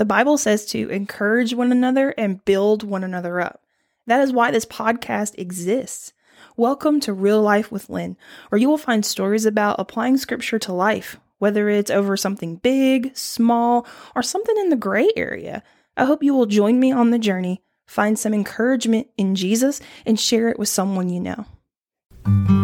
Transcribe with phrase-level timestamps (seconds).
[0.00, 3.62] The Bible says to encourage one another and build one another up.
[4.06, 6.14] That is why this podcast exists.
[6.56, 8.16] Welcome to Real Life with Lynn,
[8.48, 13.14] where you will find stories about applying scripture to life, whether it's over something big,
[13.14, 13.86] small,
[14.16, 15.62] or something in the gray area.
[15.98, 20.18] I hope you will join me on the journey, find some encouragement in Jesus, and
[20.18, 22.59] share it with someone you know.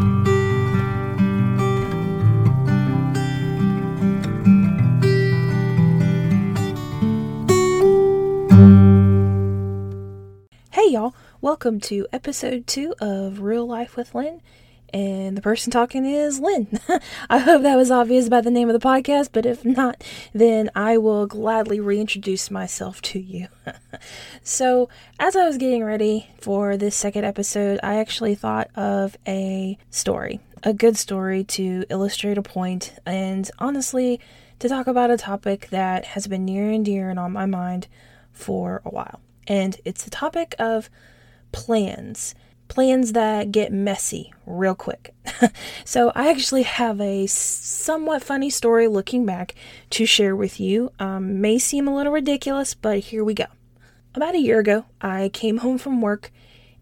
[11.56, 14.42] Welcome to episode two of Real Life with Lynn.
[14.92, 16.78] And the person talking is Lynn.
[17.30, 20.68] I hope that was obvious by the name of the podcast, but if not, then
[20.74, 23.48] I will gladly reintroduce myself to you.
[24.42, 29.78] so, as I was getting ready for this second episode, I actually thought of a
[29.88, 34.20] story, a good story to illustrate a point, and honestly,
[34.58, 37.88] to talk about a topic that has been near and dear and on my mind
[38.30, 40.90] for a while and it's the topic of
[41.52, 42.34] plans.
[42.68, 45.14] Plans that get messy real quick.
[45.84, 49.54] so, I actually have a somewhat funny story looking back
[49.90, 50.90] to share with you.
[50.98, 53.46] Um, may seem a little ridiculous, but here we go.
[54.14, 56.32] About a year ago, I came home from work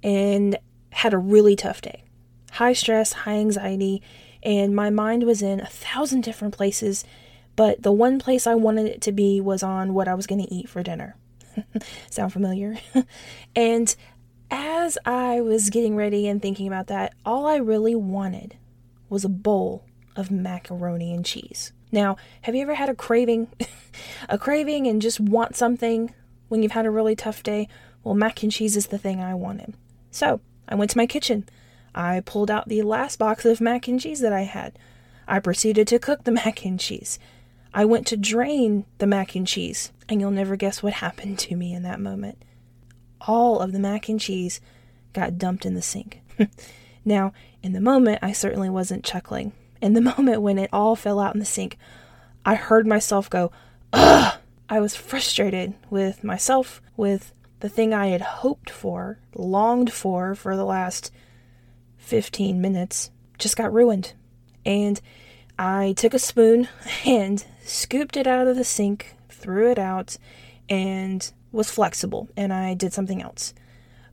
[0.02, 0.56] and
[0.90, 2.04] had a really tough day.
[2.52, 4.00] High stress, high anxiety,
[4.44, 7.04] and my mind was in a thousand different places,
[7.56, 10.42] but the one place I wanted it to be was on what I was going
[10.42, 11.16] to eat for dinner.
[12.10, 12.76] Sound familiar?
[13.56, 13.94] and
[14.50, 18.56] as I was getting ready and thinking about that, all I really wanted
[19.08, 19.84] was a bowl
[20.16, 21.72] of macaroni and cheese.
[21.90, 23.48] Now, have you ever had a craving?
[24.28, 26.14] a craving and just want something
[26.48, 27.68] when you've had a really tough day?
[28.02, 29.74] Well, mac and cheese is the thing I wanted.
[30.10, 31.48] So, I went to my kitchen.
[31.94, 34.78] I pulled out the last box of mac and cheese that I had.
[35.26, 37.18] I proceeded to cook the mac and cheese.
[37.72, 41.56] I went to drain the mac and cheese, and you'll never guess what happened to
[41.56, 42.38] me in that moment.
[43.26, 44.60] All of the mac and cheese
[45.12, 46.20] got dumped in the sink.
[47.04, 49.52] now, in the moment, I certainly wasn't chuckling.
[49.80, 51.78] In the moment when it all fell out in the sink,
[52.44, 53.50] I heard myself go,
[53.92, 54.38] ugh!
[54.68, 60.56] I was frustrated with myself, with the thing I had hoped for, longed for for
[60.56, 61.12] the last
[61.98, 64.14] 15 minutes, just got ruined.
[64.64, 65.00] And
[65.58, 66.68] I took a spoon
[67.06, 70.16] and scooped it out of the sink, threw it out,
[70.68, 73.54] and was flexible, and I did something else.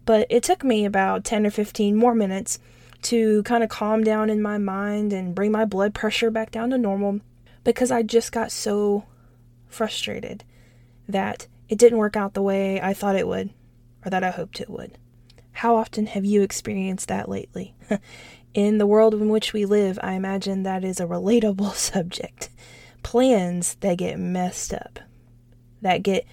[0.06, 2.60] But it took me about 10 or 15 more minutes
[3.04, 6.70] to kind of calm down in my mind and bring my blood pressure back down
[6.70, 7.22] to normal
[7.64, 9.06] because I just got so
[9.68, 10.44] frustrated
[11.08, 13.52] that it didn't work out the way I thought it would
[14.06, 14.98] or that I hoped it would.
[15.54, 17.76] How often have you experienced that lately?
[18.54, 22.50] in the world in which we live, I imagine that is a relatable subject
[23.04, 25.00] plans that get messed up,
[25.82, 26.26] that get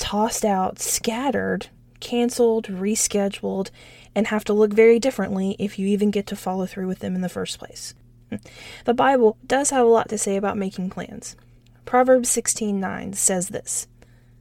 [0.00, 1.68] tossed out, scattered,
[2.00, 3.70] canceled, rescheduled,
[4.14, 7.14] and have to look very differently if you even get to follow through with them
[7.14, 7.94] in the first place.
[8.86, 11.36] The Bible does have a lot to say about making plans.
[11.84, 13.88] Proverbs 16:9 says this: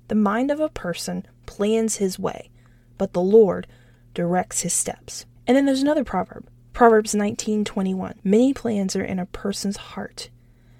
[0.07, 2.49] "The mind of a person plans his way,
[2.97, 3.67] but the Lord
[4.13, 8.19] directs his steps." And then there's another proverb, Proverbs 19:21.
[8.23, 10.29] Many plans are in a person's heart,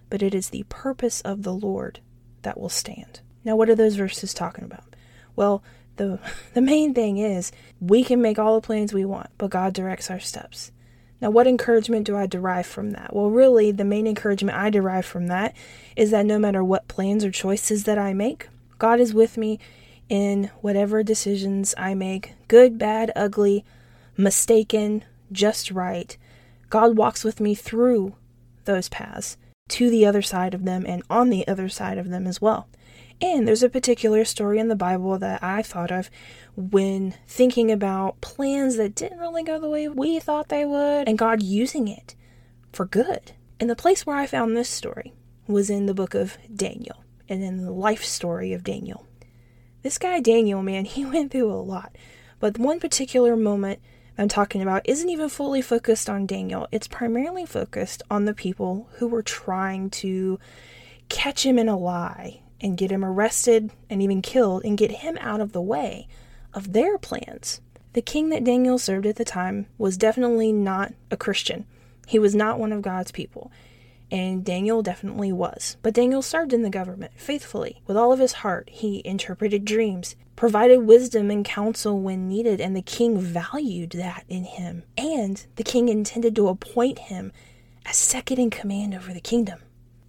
[0.10, 2.00] but it is the purpose of the Lord
[2.44, 3.22] that will stand.
[3.44, 4.96] Now, what are those verses talking about?
[5.36, 5.64] Well,
[5.96, 6.20] the,
[6.54, 10.10] the main thing is we can make all the plans we want, but God directs
[10.10, 10.72] our steps.
[11.22, 13.14] Now, what encouragement do I derive from that?
[13.14, 15.54] Well, really, the main encouragement I derive from that
[15.96, 19.60] is that no matter what plans or choices that I make, God is with me
[20.08, 23.66] in whatever decisions I make good, bad, ugly,
[24.16, 26.18] mistaken, just right.
[26.70, 28.16] God walks with me through
[28.66, 29.38] those paths
[29.70, 32.68] to the other side of them and on the other side of them as well.
[33.22, 36.10] And there's a particular story in the Bible that I thought of
[36.56, 41.18] when thinking about plans that didn't really go the way we thought they would, and
[41.18, 42.16] God using it
[42.72, 43.34] for good.
[43.60, 45.14] And the place where I found this story
[45.48, 49.06] was in the book of Daniel and in the life story of Daniel.
[49.82, 51.96] This guy, Daniel, man, he went through a lot.
[52.40, 53.82] But one particular moment
[54.18, 56.68] I'm talking about isn't even fully focused on Daniel.
[56.72, 60.40] It's primarily focused on the people who were trying to
[61.10, 65.18] catch him in a lie and get him arrested and even killed and get him
[65.20, 66.08] out of the way
[66.54, 67.62] of their plans.
[67.94, 71.66] The king that Daniel served at the time was definitely not a Christian.
[72.08, 73.52] He was not one of God's people.
[74.12, 75.78] And Daniel definitely was.
[75.82, 77.82] But Daniel served in the government faithfully.
[77.86, 82.76] With all of his heart, he interpreted dreams, provided wisdom and counsel when needed, and
[82.76, 84.84] the king valued that in him.
[84.98, 87.32] And the king intended to appoint him
[87.86, 89.60] as second in command over the kingdom.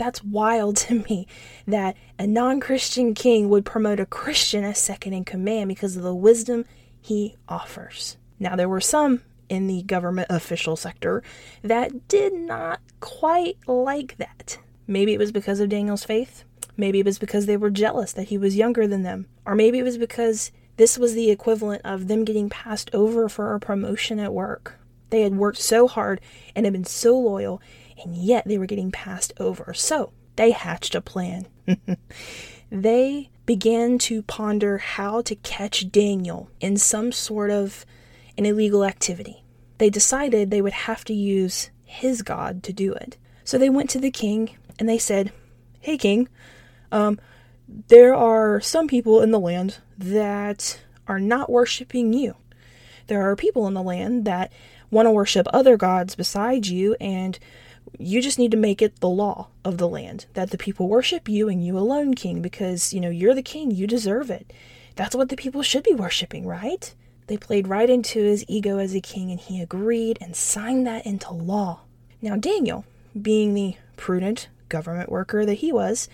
[0.01, 1.27] That's wild to me
[1.67, 6.03] that a non Christian king would promote a Christian as second in command because of
[6.03, 6.65] the wisdom
[7.03, 8.17] he offers.
[8.39, 9.21] Now, there were some
[9.51, 11.23] in the government official sector
[11.61, 14.57] that did not quite like that.
[14.87, 16.45] Maybe it was because of Daniel's faith.
[16.79, 19.27] Maybe it was because they were jealous that he was younger than them.
[19.45, 23.55] Or maybe it was because this was the equivalent of them getting passed over for
[23.55, 24.81] a promotion at work.
[25.11, 26.23] They had worked so hard
[26.57, 27.61] and had been so loyal,
[28.03, 29.73] and yet they were getting passed over.
[29.75, 31.47] So they hatched a plan.
[32.71, 37.85] they began to ponder how to catch Daniel in some sort of
[38.39, 39.45] an illegal activity.
[39.79, 43.17] They decided they would have to use his God to do it.
[43.45, 45.33] So they went to the king and they said,
[45.81, 46.29] Hey, king,
[46.93, 47.19] um,
[47.89, 52.37] there are some people in the land that are not worshiping you.
[53.07, 54.53] There are people in the land that
[54.91, 57.39] want to worship other gods besides you, and
[57.99, 61.29] you just need to make it the law of the land that the people worship
[61.29, 64.53] you and you alone, king, because, you know, you're the king, you deserve it.
[64.97, 66.95] That's what the people should be worshiping, right?
[67.27, 71.07] They played right into his ego as a king, and he agreed and signed that
[71.07, 71.81] into law.
[72.21, 72.85] Now, Daniel,
[73.21, 76.09] being the prudent government worker that he was,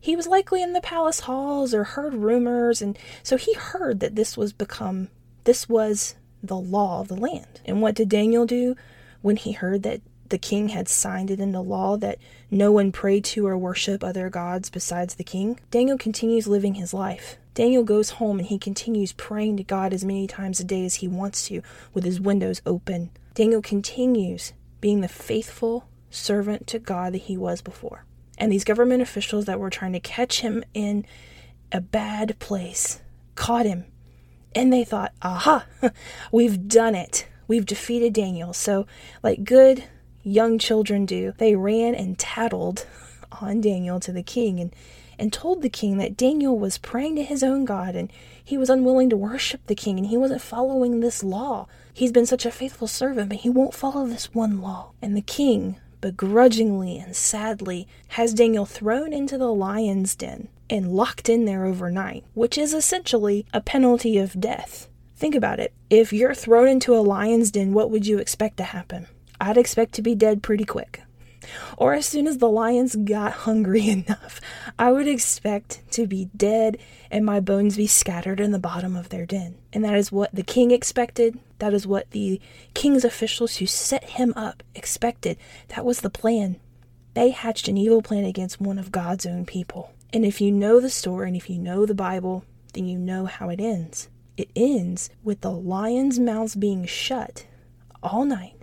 [0.00, 4.14] he was likely in the palace halls or heard rumors, and so he heard that
[4.14, 5.08] this was become
[5.44, 7.60] this was the law of the land.
[7.64, 8.76] And what did Daniel do
[9.22, 12.18] when he heard that the king had signed it into law that
[12.50, 15.60] no one pray to or worship other gods besides the king?
[15.70, 17.36] Daniel continues living his life.
[17.54, 20.96] Daniel goes home and he continues praying to God as many times a day as
[20.96, 23.10] he wants to, with his windows open.
[23.34, 28.04] Daniel continues being the faithful servant to God that he was before.
[28.38, 31.04] And these government officials that were trying to catch him in
[31.72, 33.00] a bad place
[33.34, 33.84] caught him.
[34.54, 35.66] And they thought, aha,
[36.32, 37.26] we've done it.
[37.46, 38.52] We've defeated Daniel.
[38.52, 38.86] So,
[39.22, 39.84] like good
[40.22, 42.86] young children do, they ran and tattled
[43.40, 44.74] on Daniel to the king and,
[45.18, 48.12] and told the king that Daniel was praying to his own God and
[48.42, 51.66] he was unwilling to worship the king and he wasn't following this law.
[51.92, 54.92] He's been such a faithful servant, but he won't follow this one law.
[55.02, 61.28] And the king begrudgingly and sadly has Daniel thrown into the lion's den and locked
[61.28, 64.88] in there overnight, which is essentially a penalty of death.
[65.16, 65.72] Think about it.
[65.90, 69.08] If you're thrown into a lion's den, what would you expect to happen?
[69.40, 71.02] I'd expect to be dead pretty quick.
[71.76, 74.40] Or as soon as the lions got hungry enough,
[74.78, 76.78] I would expect to be dead
[77.10, 79.56] and my bones be scattered in the bottom of their den.
[79.72, 81.38] And that is what the king expected.
[81.58, 82.40] That is what the
[82.74, 85.38] king's officials who set him up expected.
[85.68, 86.56] That was the plan.
[87.14, 89.92] They hatched an evil plan against one of God's own people.
[90.12, 92.44] And if you know the story and if you know the Bible,
[92.74, 94.08] then you know how it ends.
[94.36, 97.46] It ends with the lions' mouths being shut
[98.02, 98.57] all night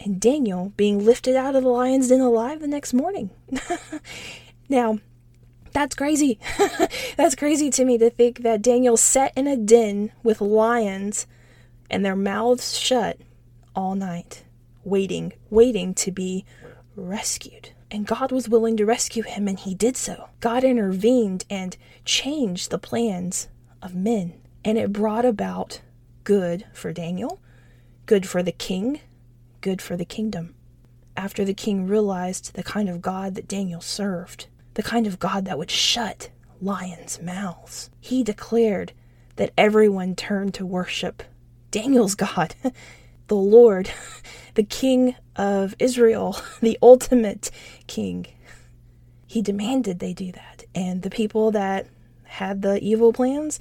[0.00, 3.30] and Daniel being lifted out of the lion's den alive the next morning.
[4.68, 4.98] now,
[5.72, 6.38] that's crazy.
[7.16, 11.26] that's crazy to me to think that Daniel sat in a den with lions
[11.90, 13.18] and their mouths shut
[13.74, 14.44] all night,
[14.84, 16.44] waiting, waiting to be
[16.96, 17.70] rescued.
[17.90, 20.28] And God was willing to rescue him, and he did so.
[20.38, 23.48] God intervened and changed the plans
[23.82, 25.80] of men, and it brought about
[26.22, 27.40] good for Daniel,
[28.06, 29.00] good for the king,
[29.60, 30.54] good for the kingdom.
[31.16, 35.44] After the king realized the kind of God that Daniel served, the kind of God
[35.44, 36.30] that would shut
[36.60, 38.92] lions' mouths, he declared
[39.36, 41.22] that everyone turned to worship
[41.70, 42.54] Daniel's God,
[43.28, 43.90] the Lord,
[44.54, 47.50] the King of Israel, the ultimate
[47.86, 48.26] King.
[49.26, 50.64] He demanded they do that.
[50.74, 51.86] And the people that
[52.24, 53.60] had the evil plans,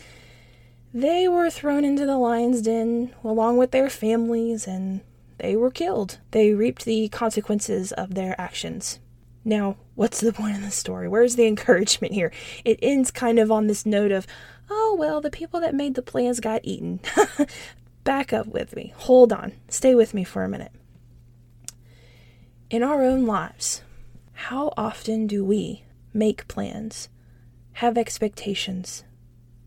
[0.93, 5.01] they were thrown into the lion's den along with their families and
[5.39, 6.19] they were killed.
[6.31, 8.99] They reaped the consequences of their actions.
[9.45, 11.07] Now, what's the point of the story?
[11.07, 12.31] Where's the encouragement here?
[12.65, 14.27] It ends kind of on this note of,
[14.69, 16.99] oh, well, the people that made the plans got eaten.
[18.03, 18.93] Back up with me.
[18.97, 19.53] Hold on.
[19.67, 20.71] Stay with me for a minute.
[22.69, 23.81] In our own lives,
[24.33, 27.09] how often do we make plans,
[27.73, 29.03] have expectations,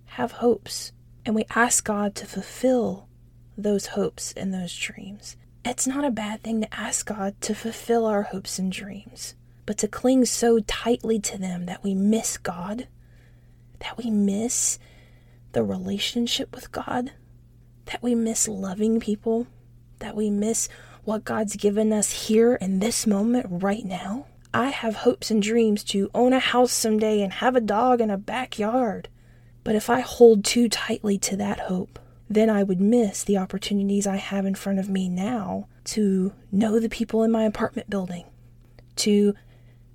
[0.04, 0.92] have hopes,
[1.26, 3.08] and we ask God to fulfill
[3.56, 5.36] those hopes and those dreams?
[5.64, 9.78] It's not a bad thing to ask God to fulfill our hopes and dreams, but
[9.78, 12.88] to cling so tightly to them that we miss God,
[13.78, 14.80] that we miss
[15.52, 17.12] the relationship with God,
[17.86, 19.46] that we miss loving people,
[20.00, 20.68] that we miss
[21.04, 24.26] what God's given us here in this moment right now.
[24.52, 28.10] I have hopes and dreams to own a house someday and have a dog in
[28.10, 29.08] a backyard.
[29.62, 32.00] But if I hold too tightly to that hope,
[32.34, 36.78] then I would miss the opportunities I have in front of me now to know
[36.78, 38.24] the people in my apartment building,
[38.96, 39.34] to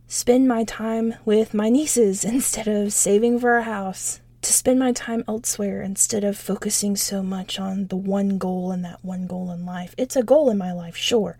[0.07, 4.91] spend my time with my nieces instead of saving for a house, to spend my
[4.91, 9.51] time elsewhere instead of focusing so much on the one goal and that one goal
[9.51, 9.93] in life.
[9.97, 11.37] It's a goal in my life, sure,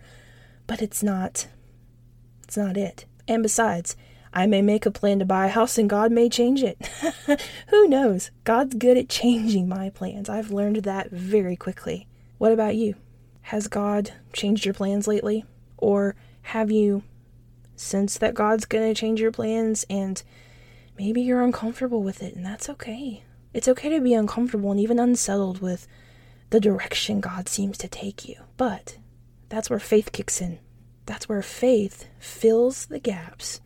[0.65, 1.47] but it's not
[2.43, 3.05] it's not it.
[3.27, 3.97] And besides,
[4.33, 6.77] I may make a plan to buy a house and God may change it.
[7.69, 8.31] Who knows?
[8.43, 10.29] God's good at changing my plans.
[10.29, 12.07] I've learned that very quickly.
[12.37, 12.95] What about you?
[13.41, 15.45] Has God changed your plans lately?
[15.77, 17.03] Or have you
[17.75, 20.21] sensed that God's going to change your plans and
[20.97, 23.23] maybe you're uncomfortable with it, and that's okay.
[23.53, 25.87] It's okay to be uncomfortable and even unsettled with
[26.49, 28.35] the direction God seems to take you.
[28.57, 28.97] But
[29.49, 30.59] that's where faith kicks in.
[31.05, 33.61] That's where faith fills the gaps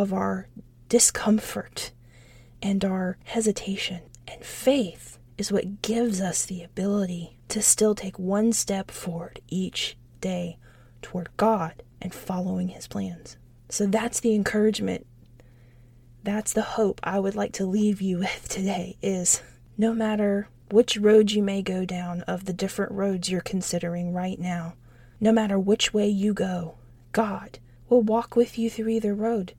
[0.00, 0.48] of our
[0.88, 1.92] discomfort
[2.62, 4.00] and our hesitation.
[4.26, 9.98] And faith is what gives us the ability to still take one step forward each
[10.22, 10.56] day
[11.02, 13.36] toward God and following His plans.
[13.68, 15.06] So that's the encouragement.
[16.22, 19.42] That's the hope I would like to leave you with today is
[19.76, 24.38] no matter which road you may go down of the different roads you're considering right
[24.38, 24.76] now,
[25.20, 26.76] no matter which way you go,
[27.12, 27.58] God
[27.90, 29.52] will walk with you through either road.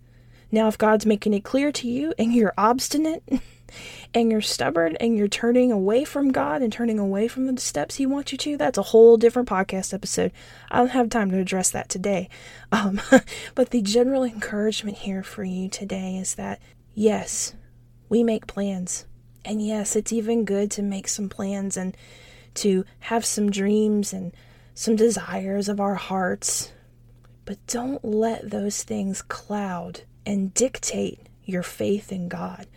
[0.51, 3.23] Now, if God's making it clear to you and you're obstinate
[4.13, 7.95] and you're stubborn and you're turning away from God and turning away from the steps
[7.95, 10.31] He wants you to, that's a whole different podcast episode.
[10.69, 12.29] I don't have time to address that today.
[12.73, 13.01] Um,
[13.53, 16.61] but the general encouragement here for you today is that
[16.93, 17.53] yes,
[18.07, 19.05] we make plans.
[19.43, 21.97] And yes, it's even good to make some plans and
[22.55, 24.33] to have some dreams and
[24.73, 26.71] some desires of our hearts.
[27.43, 32.67] But don't let those things cloud and dictate your faith in God.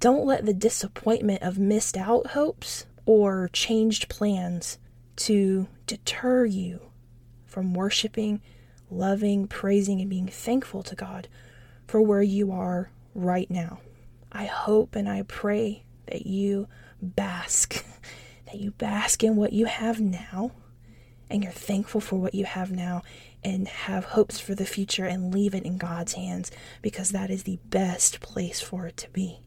[0.00, 4.78] Don't let the disappointment of missed out hopes or changed plans
[5.16, 6.80] to deter you
[7.46, 8.40] from worshiping,
[8.90, 11.28] loving, praising, and being thankful to God
[11.86, 13.80] for where you are right now.
[14.30, 16.68] I hope and I pray that you
[17.00, 17.84] bask,
[18.46, 20.52] that you bask in what you have now,
[21.28, 23.02] and you're thankful for what you have now,
[23.44, 27.42] and have hopes for the future and leave it in God's hands because that is
[27.42, 29.40] the best place for it to be.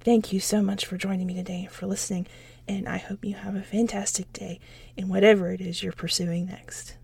[0.00, 2.26] Thank you so much for joining me today, and for listening,
[2.68, 4.60] and I hope you have a fantastic day
[4.96, 6.96] in whatever it is you're pursuing next.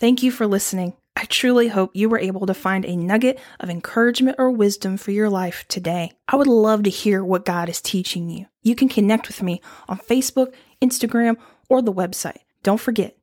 [0.00, 0.94] Thank you for listening.
[1.20, 5.10] I truly hope you were able to find a nugget of encouragement or wisdom for
[5.10, 6.12] your life today.
[6.26, 8.46] I would love to hear what God is teaching you.
[8.62, 11.36] You can connect with me on Facebook, Instagram,
[11.68, 12.38] or the website.
[12.62, 13.18] Don't forget,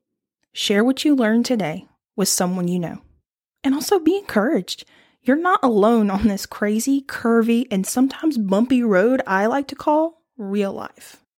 [0.52, 3.02] share what you learned today with someone you know.
[3.64, 4.84] And also be encouraged.
[5.22, 10.22] You're not alone on this crazy, curvy, and sometimes bumpy road I like to call
[10.36, 11.16] real life.